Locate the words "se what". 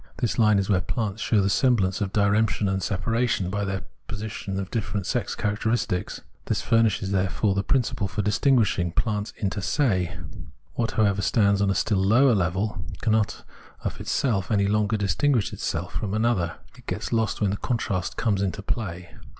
9.61-10.93